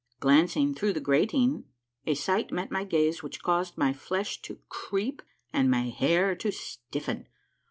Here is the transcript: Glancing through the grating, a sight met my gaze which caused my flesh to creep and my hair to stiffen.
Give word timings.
Glancing 0.19 0.73
through 0.73 0.93
the 0.93 0.99
grating, 0.99 1.65
a 2.07 2.15
sight 2.15 2.51
met 2.51 2.71
my 2.71 2.83
gaze 2.83 3.21
which 3.21 3.43
caused 3.43 3.77
my 3.77 3.93
flesh 3.93 4.41
to 4.41 4.57
creep 4.67 5.21
and 5.53 5.69
my 5.69 5.89
hair 5.89 6.33
to 6.37 6.51
stiffen. 6.51 7.27